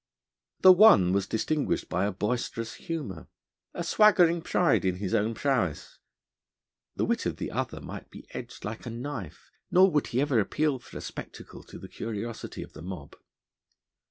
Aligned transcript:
The 0.61 0.73
one 0.73 1.13
was 1.13 1.27
distinguished 1.27 1.87
by 1.87 2.05
a 2.07 2.11
boisterous 2.11 2.73
humour, 2.73 3.27
a 3.75 3.83
swaggering 3.83 4.41
pride 4.41 4.83
in 4.83 4.95
his 4.95 5.13
own 5.13 5.35
prowess; 5.35 5.99
the 6.95 7.05
wit 7.05 7.27
of 7.27 7.37
the 7.37 7.51
other 7.51 7.79
might 7.79 8.09
be 8.09 8.25
edged 8.33 8.65
like 8.65 8.87
a 8.87 8.89
knife, 8.89 9.51
nor 9.69 9.91
would 9.91 10.07
he 10.07 10.19
ever 10.19 10.39
appeal 10.39 10.79
for 10.79 10.97
a 10.97 11.01
spectacle 11.01 11.61
to 11.65 11.77
the 11.77 11.87
curiosity 11.87 12.63
of 12.63 12.73
the 12.73 12.81
mob. 12.81 13.15